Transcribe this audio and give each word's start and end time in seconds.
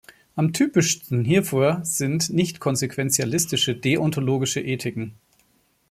Am 0.35 0.51
typischsten 0.51 1.23
hierfür 1.25 1.81
sind 1.83 2.31
nicht-konsequentialistische 2.31 3.75
deontologische 3.75 4.59
Ethiken. 4.59 5.13